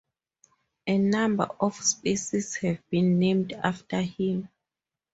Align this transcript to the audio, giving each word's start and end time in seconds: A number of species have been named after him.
A 0.87 0.97
number 0.97 1.43
of 1.59 1.75
species 1.75 2.55
have 2.55 2.79
been 2.89 3.19
named 3.19 3.51
after 3.53 4.01
him. 4.01 4.49